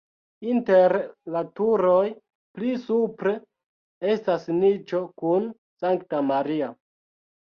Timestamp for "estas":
4.13-4.47